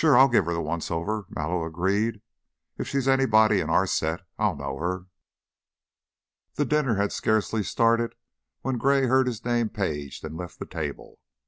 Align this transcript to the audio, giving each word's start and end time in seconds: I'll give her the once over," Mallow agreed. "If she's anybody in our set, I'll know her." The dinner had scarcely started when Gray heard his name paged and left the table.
I'll 0.03 0.29
give 0.29 0.45
her 0.45 0.53
the 0.53 0.61
once 0.63 0.89
over," 0.89 1.27
Mallow 1.29 1.63
agreed. 1.63 2.21
"If 2.75 2.87
she's 2.87 3.07
anybody 3.07 3.59
in 3.59 3.69
our 3.69 3.85
set, 3.85 4.21
I'll 4.39 4.55
know 4.55 4.79
her." 4.79 5.05
The 6.55 6.65
dinner 6.65 6.95
had 6.95 7.11
scarcely 7.11 7.61
started 7.61 8.15
when 8.61 8.79
Gray 8.79 9.05
heard 9.05 9.27
his 9.27 9.45
name 9.45 9.69
paged 9.69 10.23
and 10.23 10.35
left 10.35 10.57
the 10.57 10.65
table. 10.65 11.19